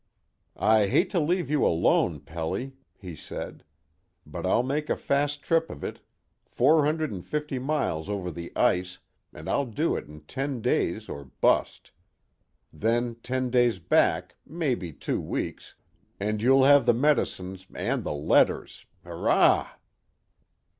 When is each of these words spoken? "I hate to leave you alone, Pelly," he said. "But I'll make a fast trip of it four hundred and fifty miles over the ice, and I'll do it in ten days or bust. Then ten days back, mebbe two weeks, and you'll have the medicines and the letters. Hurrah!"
"I 0.57 0.87
hate 0.87 1.11
to 1.11 1.19
leave 1.19 1.47
you 1.51 1.63
alone, 1.63 2.21
Pelly," 2.21 2.73
he 2.97 3.15
said. 3.15 3.63
"But 4.25 4.47
I'll 4.47 4.63
make 4.63 4.89
a 4.89 4.95
fast 4.95 5.43
trip 5.43 5.69
of 5.69 5.83
it 5.83 5.99
four 6.43 6.85
hundred 6.85 7.11
and 7.11 7.23
fifty 7.23 7.59
miles 7.59 8.09
over 8.09 8.31
the 8.31 8.51
ice, 8.57 8.97
and 9.31 9.47
I'll 9.47 9.67
do 9.67 9.95
it 9.95 10.07
in 10.07 10.21
ten 10.21 10.59
days 10.59 11.07
or 11.07 11.25
bust. 11.39 11.91
Then 12.73 13.13
ten 13.21 13.51
days 13.51 13.77
back, 13.77 14.37
mebbe 14.43 14.99
two 14.99 15.19
weeks, 15.21 15.75
and 16.19 16.41
you'll 16.41 16.63
have 16.63 16.87
the 16.87 16.95
medicines 16.95 17.67
and 17.71 18.03
the 18.03 18.11
letters. 18.15 18.87
Hurrah!" 19.03 19.69